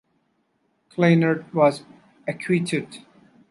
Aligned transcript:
Kleinert 0.89 1.53
was 1.53 1.83
acquitted. 2.27 3.05